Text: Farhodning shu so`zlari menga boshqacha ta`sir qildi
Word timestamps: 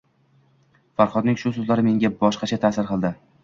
Farhodning 1.03 1.39
shu 1.43 1.53
so`zlari 1.59 1.87
menga 1.91 2.13
boshqacha 2.25 2.63
ta`sir 2.69 2.93
qildi 2.93 3.17